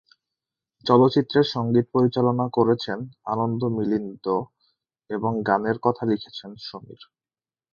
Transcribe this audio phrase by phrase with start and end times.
[0.85, 2.99] চলচ্চিত্রের সঙ্গীত পরিচালনা করেছেন
[3.25, 4.25] আনন্দ-মিলিন্দ
[5.09, 7.01] এবং গানের কথা লিখেছেন সমীর।